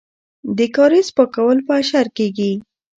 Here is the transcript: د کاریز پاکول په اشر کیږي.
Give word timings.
د 0.57 0.59
کاریز 0.75 1.07
پاکول 1.17 1.57
په 1.67 1.73
اشر 1.81 2.07
کیږي. 2.17 2.51